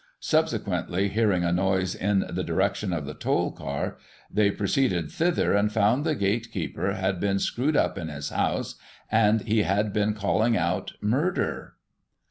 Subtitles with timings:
[0.19, 3.97] Subsequently, hearing a noise in the direction of the toll bar,
[4.33, 8.73] they proceeded thither, and found the gate keeper had been screwed up in his house,
[9.11, 11.75] and he had been calling out" Murder